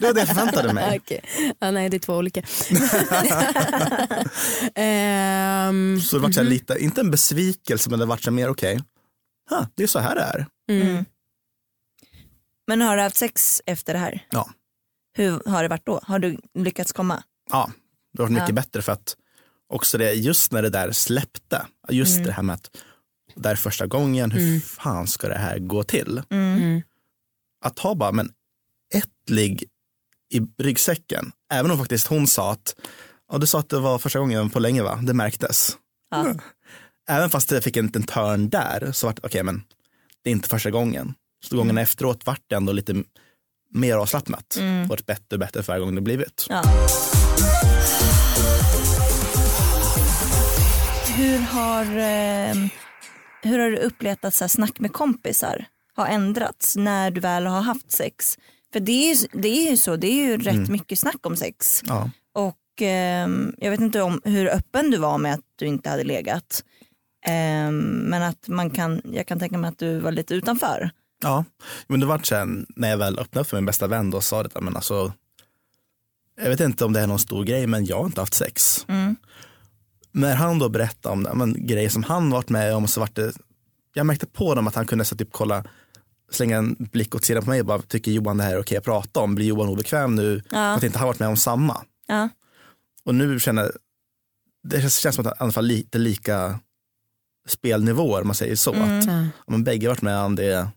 [0.00, 1.00] det var det jag förväntade mig.
[1.04, 1.20] Okej.
[1.60, 2.42] ja, nej det är två olika.
[4.74, 8.32] Ehm, Så det var så här lite, inte en besvikelse men det var så här
[8.32, 8.80] mer okej,
[9.50, 10.46] huh, det är så här det är.
[10.70, 11.04] mm.
[12.66, 14.26] Men har du haft sex efter det här?
[14.30, 14.48] Ja.
[15.12, 16.00] Hur har det varit då?
[16.02, 17.22] Har du lyckats komma?
[17.50, 17.70] Ja,
[18.12, 18.54] det var mycket Ja.
[18.54, 19.16] bättre för att
[19.68, 22.26] också det, just när det där släppte, just Mm.
[22.26, 22.70] det här med att
[23.34, 24.60] det är första gången, hur Mm.
[24.60, 26.22] fan ska det här gå till?
[26.30, 26.82] Mm.
[27.64, 28.32] Att ha bara men
[28.94, 29.64] ett ligg
[30.34, 32.74] i ryggsäcken, även om faktiskt hon sa att,
[33.32, 35.76] ja du sa att det var första gången på länge va, det märktes.
[36.10, 36.34] Ja.
[37.08, 39.62] Även fast det fick en liten turn där så vart det, okej men
[40.22, 41.14] det är inte första gången.
[41.44, 43.04] Så gången efteråt vart det ändå lite
[43.72, 44.56] mer avslappnat.
[44.60, 44.88] Mm.
[44.88, 46.46] Vart bättre och bättre för varje gång det blivit.
[46.48, 46.62] Ja.
[51.16, 52.56] Hur har, eh,
[53.42, 57.46] hur har du upplevt att så här, snack med kompisar har ändrats när du väl
[57.46, 58.38] har haft sex?
[58.72, 60.72] För det är ju, det är ju så, det är ju rätt Mm.
[60.72, 61.82] mycket snack om sex.
[61.86, 62.10] Ja.
[62.34, 66.04] Och ehm, jag vet inte om hur öppen du var med att du inte hade
[66.04, 66.64] legat.
[67.26, 70.90] Ehm, men att man kan, jag kan tänka mig att du var lite utanför.
[71.22, 71.44] Ja,
[71.86, 74.60] men det vart sen när jag väl öppnade för min bästa vän då sa det,
[74.60, 75.12] men alltså
[76.36, 78.84] jag vet inte om det är någon stor grej men jag har inte haft sex.
[78.88, 79.16] Mm.
[80.12, 83.14] När han då berättade om det, men, grejer som han varit med om så vart
[83.14, 83.32] det,
[83.94, 85.64] jag märkte på honom att han kunde så typ kolla,
[86.30, 88.78] slänga en blick åt sidan på mig och bara, tycker Johan det här är okej
[88.78, 89.34] att prata om?
[89.34, 90.42] Blir Johan obekväm nu?
[90.50, 90.74] Ja.
[90.74, 91.84] att inte han varit med om samma.
[92.06, 92.28] Ja.
[93.04, 93.72] Och nu känner
[94.62, 96.58] det känns, som att alla fall lite lika
[97.48, 98.72] spelnivåer om man säger så.
[98.72, 98.98] Mm.
[98.98, 100.68] Att, ja, men bägge varit med om det.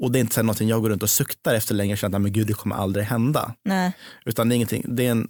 [0.00, 1.96] Och det är inte så någonting jag går runt och suktar efter längre.
[1.96, 3.54] Känner att men gud, det kommer aldrig hända.
[3.62, 3.92] Nej.
[4.24, 5.28] Utan det är, ingenting, det är en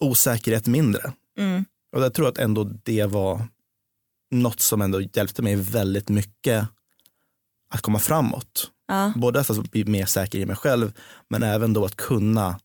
[0.00, 1.12] osäkerhet mindre.
[1.38, 1.64] Mm.
[1.92, 3.48] Och jag tror att ändå det var
[4.30, 6.68] något som ändå hjälpte mig väldigt mycket
[7.70, 8.70] att komma framåt.
[8.88, 9.12] Ja.
[9.16, 10.92] Både att alltså bli mer säker i mig själv
[11.28, 12.60] men även då att kunna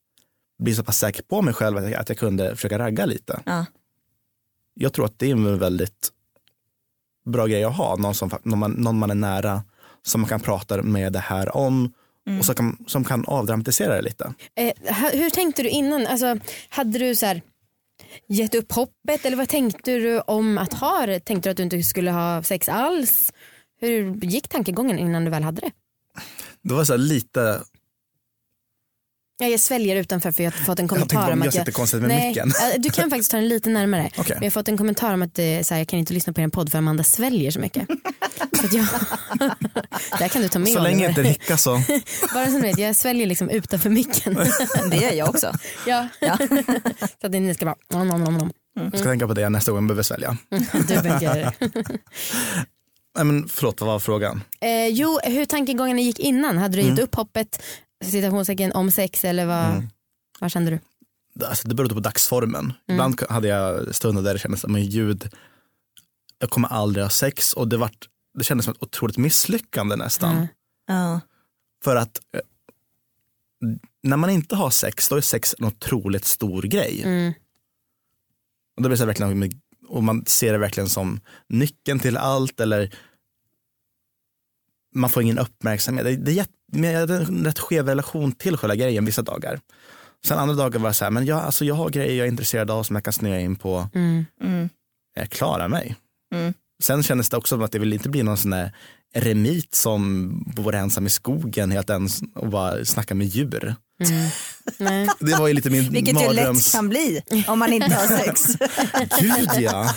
[0.63, 3.41] bli så pass säker på mig själv att jag, att jag kunde försöka ragga lite.
[3.45, 3.65] Ja.
[4.73, 6.11] Jag tror att det är en väldigt
[7.25, 9.63] bra grej att ha, någon, som, någon, man, någon man är nära
[10.05, 11.93] som man kan prata med det här om
[12.27, 12.39] Mm.
[12.39, 14.33] och som kan, som kan avdramatisera det lite.
[14.55, 14.73] Eh,
[15.13, 16.07] hur tänkte du innan?
[16.07, 16.37] Alltså,
[16.69, 17.41] hade du så här,
[18.27, 21.19] gett upp hoppet eller vad tänkte du om att ha det?
[21.19, 23.33] Tänkte du att du inte skulle ha sex alls?
[23.79, 25.71] Hur gick tankegången innan du väl hade det?
[26.61, 27.61] Det var så lite,
[29.49, 31.61] jag sväljer utanför för jag har fått en jag kommentar om om jag att jag...
[31.61, 32.47] sitter konstigt med Nej, micken.
[32.49, 34.09] eh, du kan faktiskt ta den lite närmare.
[34.17, 34.23] Okej.
[34.27, 36.41] Men jag har fått en kommentar om att så här, jag kan inte lyssna på
[36.41, 37.87] er podd för Amanda sväljer så mycket.
[38.61, 38.85] så jag...
[40.11, 41.81] det här kan du ta med Så länge inte hicka så.
[42.33, 44.33] Bara så ni vet, jag sväljer liksom utanför micken.
[44.91, 45.53] Det gör jag också.
[45.87, 46.07] ja.
[46.19, 46.37] Ja.
[47.21, 47.75] så att ni ska bara...
[47.93, 48.51] Nom, nom, nom, nom.
[48.73, 50.37] Jag ska tänka på det nästa gång jag behöver svälja.
[50.73, 51.53] Du behöver inte göra det.
[53.15, 54.43] Nej, men förlåt, vad var frågan?
[54.61, 56.57] Eh, jo, hur tankegångarna gick innan.
[56.57, 57.63] Hade du gett upp hoppet
[58.01, 59.89] citationstecken om sex eller vad, Mm.
[60.39, 60.79] vad kände du?
[61.33, 62.73] Det- Alltså, det berodde på dagsformen.
[62.87, 65.29] Ibland hade jag stunder där det kändes som ljud,
[66.39, 70.35] jag kommer aldrig ha sex och det, vart, det kändes som ett otroligt misslyckande nästan.
[70.35, 70.47] Mm.
[70.87, 71.19] Ja.
[71.83, 72.41] För att eh,
[74.03, 77.01] när man inte har sex, då är sex en otroligt stor grej.
[77.03, 77.33] Mm.
[78.75, 82.59] Och, det blir så här verkligen, och man ser det verkligen som nyckeln till allt
[82.59, 82.95] eller
[84.95, 86.05] man får ingen uppmärksamhet.
[86.05, 86.31] Det, det
[86.91, 89.59] jag hade en rätt skev relation till själva grejen vissa dagar.
[90.25, 92.31] Sen andra dagar var det så här, men jag, alltså jag har grejer jag är
[92.31, 93.89] intresserad av som jag kan snöa in på.
[93.93, 94.25] Mm.
[94.41, 94.69] Mm.
[95.15, 95.95] Jag klarar mig.
[96.35, 96.53] Mm.
[96.83, 98.71] Sen kändes det också som att det vill inte bli någon sån där
[99.13, 103.75] eremit som bor ensam i skogen helt ens och bara snackar med djur.
[104.09, 104.29] Mm.
[104.77, 105.07] Nej.
[105.19, 106.71] Det var ju lite min Vilket ju lätt mardröms...
[106.71, 108.45] kan bli om man inte har sex.
[109.19, 109.95] Gud ja.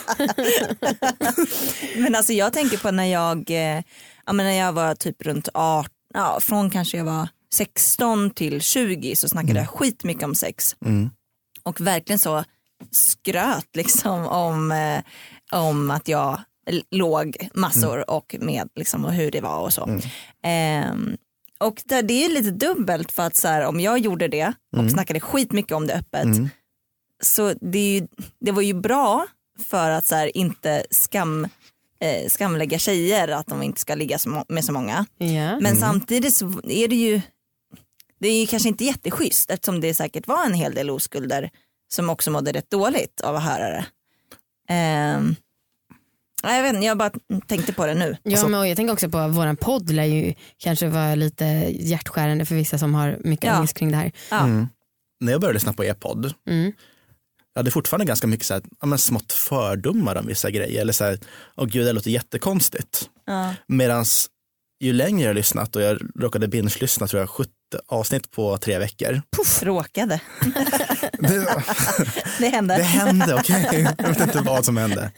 [1.97, 3.83] Men alltså jag tänker på när jag, eh,
[4.27, 8.61] ja, men när jag var typ runt 18, ja, från kanske jag var 16 till
[8.61, 10.77] 20 så snackade jag skitmycket om sex.
[10.85, 11.11] Mm.
[11.63, 12.45] Och verkligen så
[12.91, 15.03] skröt liksom om, eh,
[15.53, 16.41] om att jag
[16.91, 20.01] låg massor och med liksom, och hur det var och så.
[20.43, 21.17] Ehm,
[21.59, 24.91] och där, det är lite dubbelt för att så här, om jag gjorde det och
[24.91, 26.49] snackade skitmycket om det öppet Mm.
[27.23, 28.07] så det, ju,
[28.41, 29.27] det var ju bra
[29.65, 31.49] för att så här, inte skam,
[32.01, 35.07] eh, skamlägga tjejer att de inte ska ligga med så många.
[35.19, 35.61] Ja.
[35.61, 37.21] Men samtidigt så är det ju
[38.21, 41.51] det är ju kanske inte jätteschysst eftersom det säkert var en hel del oskulder
[41.93, 43.85] som också mådde rätt dåligt av att höra det.
[46.45, 47.11] Nej, jag, vet, inte, jag bara
[47.47, 48.17] tänkte på det nu.
[48.23, 52.47] Ja, men jag tänker också på att våran podd lär ju kanske vara lite hjärtskärande
[52.47, 53.59] för vissa som har mycket Ja.
[53.59, 54.13] ångest kring det här.
[54.31, 54.47] Ja.
[55.21, 56.73] När jag började lyssna på er podd, Mm.
[57.55, 60.81] Jag hade fortfarande ganska mycket så här, ja, men smått fördomar om vissa grejer.
[60.81, 61.19] Eller så här,
[61.57, 63.09] åh gud det låter jättekonstigt.
[63.27, 63.55] Ja.
[63.67, 64.05] Medan
[64.81, 67.51] ju längre jag har lyssnat och jag råkade binge-lyssna tror jag 70
[67.87, 69.23] avsnitt på tre veckor.
[69.37, 70.21] Puff, råkade.
[71.19, 71.47] Det,
[72.39, 72.77] Det hände.
[72.77, 73.89] det hände, okej.
[73.99, 75.11] Jag vet inte vad som hände.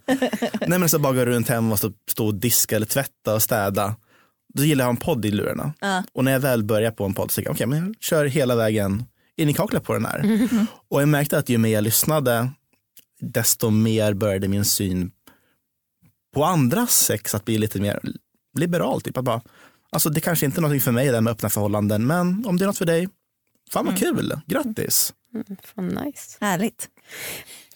[0.67, 3.43] Nej men så bara gå runt hem och stå, stå och diska eller tvätta och
[3.43, 3.97] städa.
[4.55, 5.73] Då gillar jag en podd i lurarna.
[5.81, 6.03] Ja.
[6.13, 8.25] Och när jag väl börjar på en podd så tänker jag, okej men jag kör
[8.25, 9.05] hela vägen
[9.37, 10.41] in i kaklet på den här.
[10.89, 12.51] Och jag märkte att ju mer jag lyssnade,
[13.21, 15.11] desto mer började min syn
[16.35, 18.01] på andras sex att bli lite mer
[18.59, 19.01] liberal.
[19.01, 19.17] Typ.
[19.17, 19.43] Att bara,
[19.91, 22.57] alltså det kanske inte är någonting för mig det där med öppna förhållanden, men om
[22.57, 23.09] det är något för dig,
[23.73, 25.13] fan vad kul, grattis.
[25.75, 26.37] Fan nice.
[26.41, 26.89] Härligt.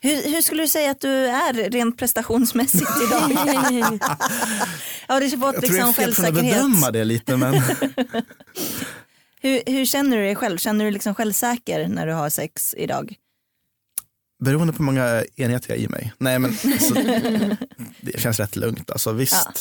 [0.02, 3.20] Hur, hur skulle du säga att du är rent prestationsmässigt idag?
[5.08, 7.54] Har du fått Jag tror jag liksom är fel från att bedöma det lite, men
[9.42, 10.58] Hur, hur känner du dig själv?
[10.58, 13.14] Känner du dig liksom självsäker när du har sex idag?
[14.44, 16.12] beroende på hur många enheter jag har i mig.
[16.18, 16.94] Nej, men alltså,
[18.00, 18.90] det känns rätt lugnt.
[18.90, 19.52] Alltså, visst, Ja.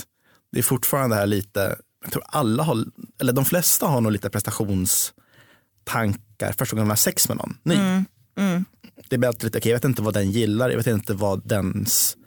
[0.52, 2.86] det är fortfarande här lite, jag tror alla har,
[3.22, 7.76] eller de flesta har nog lite prestationstankar första gången man har sex med någon ny.
[7.76, 8.06] Mm.
[8.38, 8.65] Mm.
[9.10, 12.18] Det alltid lite, okej, jag vet inte vad den gillar, jag vet inte vad dens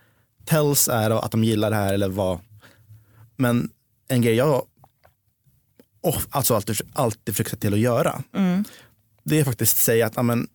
[0.45, 2.38] tells är att de gillar det här eller vad.
[3.37, 3.71] Men
[4.09, 4.67] en grej jag
[6.03, 8.65] oh, alltså alltid, alltid försöker se till att göra, Mm.
[9.25, 10.47] det är faktiskt säga att amen,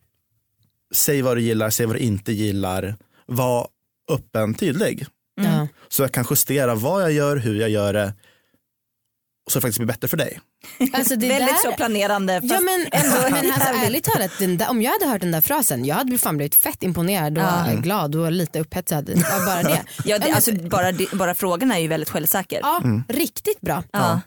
[0.95, 3.67] säg vad du gillar, säg vad du inte gillar, var
[4.11, 5.05] öppen, tydlig.
[5.41, 5.67] Ja.
[5.87, 8.13] Så jag kan justera vad jag gör, hur jag gör det
[9.45, 10.39] och så det faktiskt blir bättre för dig.
[10.93, 11.71] Alltså det Väldigt där...
[11.71, 12.41] så planerande.
[12.41, 12.87] Fast Ja men,
[13.31, 16.17] men alltså, ärligt talat, den där, om jag hade hört den där frasen, jag hade
[16.17, 17.65] fan blivit fett imponerad och Ja.
[17.81, 19.83] glad och lite upphetsad av bara det.
[20.05, 22.59] ja, det, alltså, bara, bara frågan är ju väldigt självsäker.
[22.63, 23.83] Ja, riktigt bra.
[23.91, 24.21] Ja.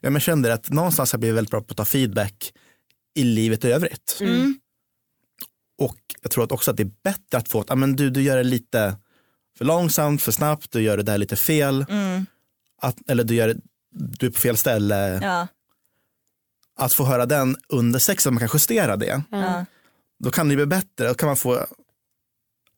[0.00, 2.52] Ja, men kände att någonstans har jag blivit väldigt bra på att ta feedback
[3.14, 4.18] i livet i övrigt.
[4.20, 4.60] Mm.
[5.78, 8.10] Och jag tror att också att det är bättre att få att, ah, men du,
[8.10, 8.96] du gör det lite
[9.58, 11.86] för långsamt, för snabbt, du gör det där lite fel.
[11.88, 12.26] Mm.
[12.82, 15.20] Att, eller du, gör det, du är på fel ställe.
[15.22, 15.46] Ja.
[16.76, 19.22] Att få höra den under sex, så man kan justera det.
[19.30, 19.64] Ja.
[20.18, 21.08] Då kan det bli bättre.
[21.08, 21.66] Då kan man få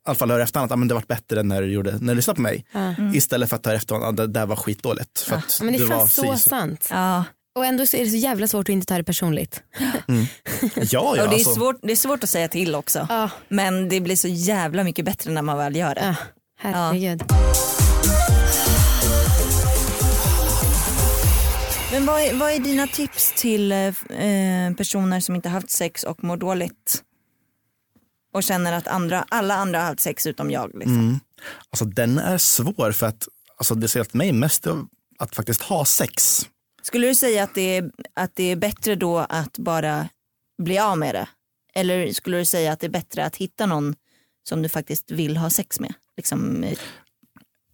[0.05, 2.15] alla fall höra efterhand att ah, men det var bättre när du, gjorde, när du
[2.15, 2.65] lyssnade på mig.
[2.73, 2.95] Ja.
[3.15, 5.21] Istället för att höra efterhand att ah, det där var skitdåligt.
[5.21, 6.89] För att Men det du är var fan så sant.
[6.91, 7.25] Ja.
[7.55, 9.63] Och ändå så är det så jävla svårt att inte ta det personligt.
[10.77, 11.55] Ja, ja, och det, är alltså.
[11.55, 13.07] svårt, det är svårt att säga till också.
[13.09, 16.17] Ja, Men det blir så jävla mycket bättre när man väl gör det.
[16.63, 16.71] ja.
[16.71, 17.23] herregud.
[21.93, 23.93] Men vad är, vad är dina tips till eh,
[24.77, 27.03] personer som inte haft sex och mår dåligt?
[28.33, 30.71] Och känner att andra, alla andra har haft sex utom jag.
[30.75, 30.99] Liksom.
[30.99, 31.21] Mm.
[31.71, 34.67] Alltså den är svår för att alltså, det säger mig mest
[35.19, 36.47] att faktiskt ha sex.
[36.83, 40.09] Skulle du säga att det, är, att det är bättre då att bara
[40.63, 41.29] bli av med det?
[41.75, 43.95] Eller skulle du säga att det är bättre att hitta någon
[44.49, 45.95] som du faktiskt vill ha sex med?
[46.17, 46.79] Liksom, eh,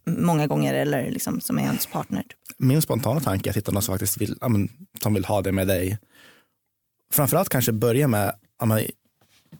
[0.05, 2.21] många gånger eller liksom, som är ens partner.
[2.21, 2.37] typ.
[2.57, 4.35] Min spontana tanke är att hitta någon som faktiskt vill,
[5.01, 5.99] som vill ha det med dig.
[7.13, 8.35] Framförallt kanske börja med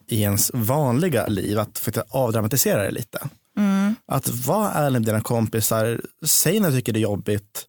[0.06, 3.28] i ens vanliga liv att faktiskt avdramatisera det lite.
[3.56, 3.94] Mm.
[4.06, 7.66] Att vara ärlig med dina kompisar, säg när du tycker det är jobbigt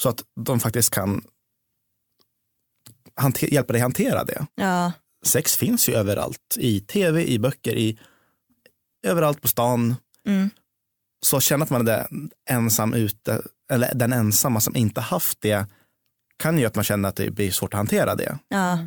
[0.00, 1.22] så att de faktiskt kan
[3.40, 4.46] hjälpa dig hantera det.
[4.54, 4.92] Ja.
[5.26, 7.98] Sex finns ju överallt, i tv, i böcker, i
[9.06, 9.96] överallt på stan.
[10.26, 10.50] Mm.
[11.26, 12.06] Så känna att man är
[12.50, 15.66] ensam ute, eller den ensamma som inte haft det,
[16.36, 18.38] kan ju att man känner att det blir svårt att hantera det.
[18.48, 18.78] Ja.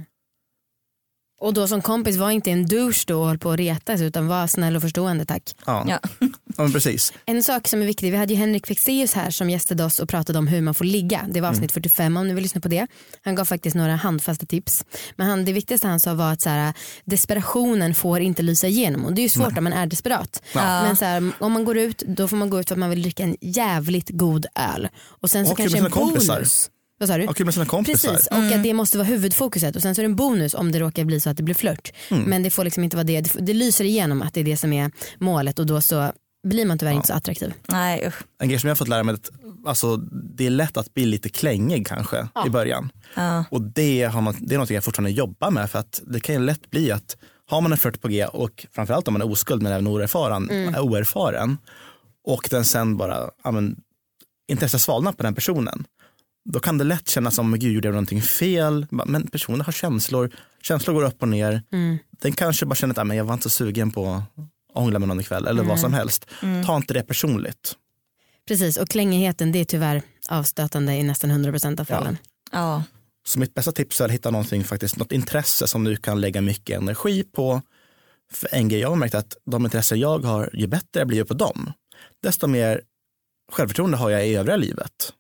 [1.40, 4.28] Och då som kompis var inte en douche då och höll på att retas utan
[4.28, 5.56] var snäll och förstående tack.
[5.66, 6.00] Ja, Ja.
[6.20, 6.28] ja.
[6.64, 7.14] men precis.
[7.26, 10.10] En sak som är viktig, vi hade ju Henrik Fexeus här som gästade oss och
[10.10, 11.26] pratade om hur man får ligga.
[11.30, 12.88] Det var avsnitt 45 om ni vill lyssna på det.
[13.24, 14.86] Han gav faktiskt några handfasta tips.
[15.16, 16.74] Men han, det viktigaste han sa var att så här,
[17.06, 20.42] desperationen får inte lysa igenom och det är ju svårt om man är desperat.
[20.54, 22.90] Men så här, om man går ut då får man gå ut för att man
[22.90, 24.90] vill dricka en jävligt god öl.
[25.22, 26.44] Och sen så Och kanske en kompisar.
[27.00, 27.26] Vad sa du?
[27.26, 28.12] Ha kul med sina kompisar.
[28.12, 30.72] Precis och att det måste vara huvudfokuset och sen så är det en bonus om
[30.72, 31.92] det råkar bli så att det blir flört.
[32.10, 34.58] Men det får liksom inte vara det, det, det lyser igenom att det är det
[34.58, 36.12] som är målet och då så
[36.48, 37.54] blir man tyvärr inte så attraktiv.
[37.68, 38.24] Nej usch.
[38.40, 39.30] En grej som jag har fått lära mig är att
[39.68, 39.98] alltså,
[40.38, 42.92] det är lätt att bli lite klängig kanske i början.
[43.16, 43.46] Ja.
[43.52, 46.36] Och det, har man, det är något jag fortfarande jobbar med för att det kan
[46.36, 47.18] ju lätt bli att
[47.50, 50.76] har man en flört på G och framförallt om man är oskuld men även oerfaren,
[50.76, 51.58] oerfaren
[52.24, 53.76] och den sen bara, ja, men,
[54.52, 55.86] intresset svalnar på den personen.
[56.50, 58.88] Då kan det lätt kännas som, gud gjorde jag någonting fel?
[58.90, 60.32] Men personen har känslor,
[60.62, 61.64] känslor går upp och ner.
[62.22, 64.24] Den kanske bara känner att, ja, men jag var inte så sugen på att
[64.74, 66.26] ångla med någon ikväll eller vad som helst.
[66.66, 67.76] Ta inte det personligt.
[68.48, 72.18] Precis och klängigheten det är tyvärr avstötande i nästan 100% av fallen.
[72.52, 72.84] Ja.
[73.28, 76.42] Så mitt bästa tips är att hitta någonting, faktiskt, något intresse som du kan lägga
[76.42, 77.62] mycket energi på.
[78.32, 81.08] För en grej jag har märkt är att de intressen jag har, ju bättre jag
[81.08, 81.72] blir på dem,
[82.24, 82.82] desto mer
[83.52, 85.14] självförtroende har jag i övriga livet.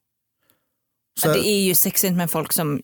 [1.17, 2.81] Så, Ja, Det är ju sexigt med folk som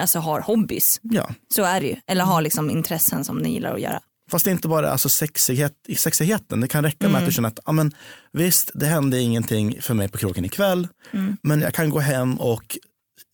[0.00, 1.00] alltså, har hobbys.
[1.02, 1.30] ja.
[1.54, 1.96] Så är det ju.
[2.06, 4.00] Eller har liksom intressen som ni gillar att göra.
[4.30, 6.60] Fast det är inte bara alltså, sexighet, sexigheten.
[6.60, 7.92] Det kan räcka med att du känner att men,
[8.32, 10.88] visst, det hände ingenting för mig på krogen ikväll,
[11.42, 12.78] men jag kan gå hem och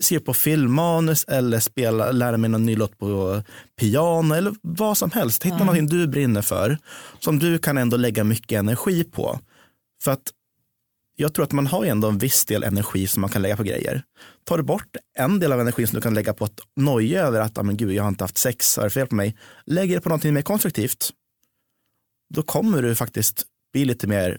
[0.02, 3.42] se på filmmanus eller spela, lära mig någon ny låt på
[3.80, 5.42] piano eller vad som helst.
[5.42, 6.78] Hitta någonting du brinner för
[7.18, 9.40] som du kan ändå lägga mycket energi på.
[10.04, 10.22] För att
[11.22, 13.56] jag tror att man har ju ändå en viss del energi som man kan lägga
[13.56, 14.02] på grejer.
[14.44, 17.40] Tar du bort en del av energin som du kan lägga på att noja över
[17.40, 19.36] att ah, men gud, jag har inte haft sex, är det fel på mig?
[19.66, 21.10] Lägger det på någonting mer konstruktivt.
[22.28, 24.38] Då kommer du faktiskt bli lite mer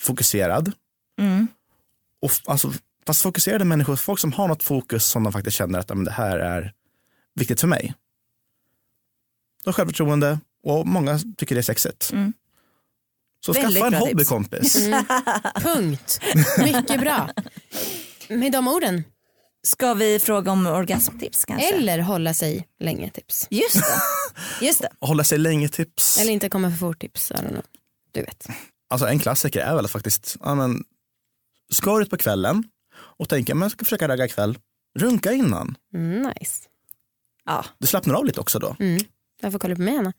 [0.00, 0.72] fokuserad.
[1.18, 1.48] Mm.
[2.20, 2.72] Och alltså,
[3.06, 6.04] fast fokuserade människor, folk som har något fokus som de faktiskt känner att ah, men
[6.04, 6.72] det här är
[7.34, 7.94] viktigt för mig.
[9.64, 12.10] Då har självförtroende och många tycker det är sexigt.
[12.12, 12.32] Mm.
[13.46, 14.28] Så Väldigt skaffa en bra hobby tips.
[14.28, 14.88] kompis.
[15.62, 16.20] Punkt.
[16.58, 17.28] Mycket bra.
[18.28, 19.04] Med de orden.
[19.66, 21.74] Ska vi fråga om orgasmtips kanske?
[21.74, 23.46] Eller hålla sig länge tips.
[23.50, 24.00] Just det.
[24.66, 24.88] Just det.
[25.00, 26.18] Hålla sig länge tips.
[26.20, 27.32] Eller inte komma för fort tips.
[28.12, 28.46] Du vet.
[28.90, 30.84] Alltså en klassiker är väl faktiskt, ja, men,
[31.72, 34.58] ska du ut på kvällen och tänka men jag ska försöka ragga ikväll,
[34.98, 35.76] runka innan.
[35.94, 36.60] Mm, nice.
[37.44, 37.64] Ja.
[37.78, 38.76] Du slappnar av lite också då.
[38.80, 39.02] Mm.
[39.40, 40.12] Jag får kolla på mig Anna.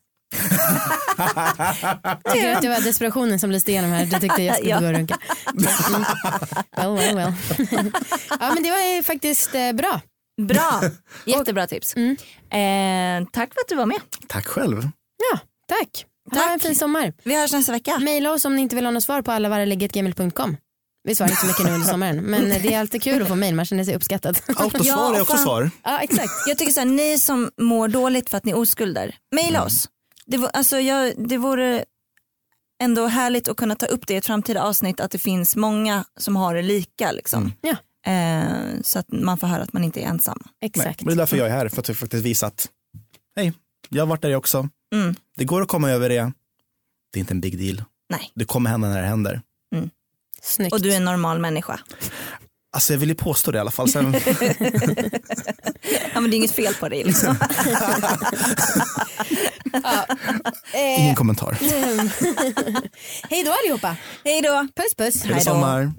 [2.33, 4.05] Tycker du att det var desperationen som lyste igenom här?
[4.05, 4.79] Du tyckte jag skulle Ja.
[4.79, 5.17] gå och runka.
[5.57, 6.05] Mm.
[6.77, 7.33] Well, well, well.
[8.39, 10.01] ja men det var faktiskt eh, bra.
[10.41, 10.81] Bra.
[11.25, 11.95] Jättebra tips.
[11.95, 12.11] Mm.
[13.23, 13.99] Eh, tack för att du var med.
[14.27, 14.89] Tack själv.
[15.31, 16.05] Ja, tack.
[16.31, 16.53] Ha Tack.
[16.53, 17.13] en fin sommar.
[17.23, 17.99] Vi hörs nästa vecka.
[17.99, 20.57] Maila oss om ni inte vill ha något svar på allavarreliggetgmail.com.
[21.07, 23.35] Vi svarar inte så mycket nu under sommaren men det är alltid kul att få
[23.35, 24.39] mail, man känner sig uppskattad.
[24.47, 25.43] Autosvar Ja, är också fan.
[25.43, 25.71] svar.
[25.83, 26.31] ja exakt.
[26.47, 29.89] Jag tycker så här, ni som mår dåligt för att ni är oskulder, mejla oss.
[30.25, 31.85] Det, var, alltså jag, det vore
[32.81, 36.05] ändå härligt att kunna ta upp det i ett framtida avsnitt att det finns många
[36.17, 37.11] som har det lika.
[37.11, 37.51] Liksom.
[37.61, 40.43] Ja Eh, så att man får höra att man inte är ensam.
[40.61, 41.01] Exakt.
[41.01, 42.69] men det är därför jag är här, för att faktiskt visa att
[43.35, 43.53] hej,
[43.89, 44.69] jag har varit där också.
[44.93, 45.15] Mm.
[45.35, 46.31] Det går att komma över det.
[47.13, 47.83] Det är inte en big deal.
[48.09, 48.31] Nej.
[48.35, 49.41] Det kommer hända när det händer.
[50.41, 50.73] Snyggt.
[50.73, 51.79] Och du är en normal människa.
[52.73, 53.89] Alltså jag vill ju påstå det i alla fall.
[53.89, 54.15] Sen,
[56.13, 57.03] Ja, men det är inget fel på dig.
[57.03, 57.35] Liksom.
[60.73, 61.57] Eh, ingen kommentar.
[63.29, 63.95] Hej då allihopa.
[64.23, 64.67] Hej då.
[64.75, 65.23] Puss puss.
[65.23, 65.39] Hej då.
[65.41, 65.91] sommar.